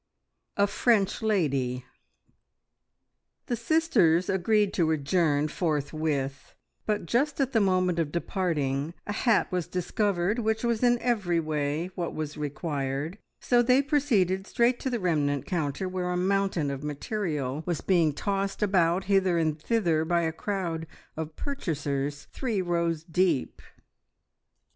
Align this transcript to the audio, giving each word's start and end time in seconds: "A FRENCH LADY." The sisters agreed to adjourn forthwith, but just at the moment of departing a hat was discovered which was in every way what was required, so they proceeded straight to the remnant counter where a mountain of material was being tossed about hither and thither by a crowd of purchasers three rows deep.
"A 0.57 0.65
FRENCH 0.65 1.21
LADY." 1.21 1.85
The 3.45 3.55
sisters 3.55 4.29
agreed 4.31 4.73
to 4.73 4.89
adjourn 4.89 5.47
forthwith, 5.47 6.55
but 6.87 7.05
just 7.05 7.39
at 7.39 7.51
the 7.51 7.59
moment 7.61 7.99
of 7.99 8.11
departing 8.11 8.95
a 9.05 9.13
hat 9.13 9.51
was 9.51 9.67
discovered 9.67 10.39
which 10.39 10.63
was 10.63 10.81
in 10.81 10.97
every 11.03 11.39
way 11.39 11.91
what 11.93 12.15
was 12.15 12.35
required, 12.35 13.19
so 13.39 13.61
they 13.61 13.83
proceeded 13.83 14.47
straight 14.47 14.79
to 14.79 14.89
the 14.89 14.99
remnant 14.99 15.45
counter 15.45 15.87
where 15.87 16.09
a 16.09 16.17
mountain 16.17 16.71
of 16.71 16.81
material 16.83 17.61
was 17.67 17.81
being 17.81 18.11
tossed 18.11 18.63
about 18.63 19.03
hither 19.03 19.37
and 19.37 19.61
thither 19.61 20.03
by 20.03 20.21
a 20.21 20.31
crowd 20.31 20.87
of 21.15 21.35
purchasers 21.35 22.27
three 22.33 22.59
rows 22.59 23.03
deep. 23.03 23.61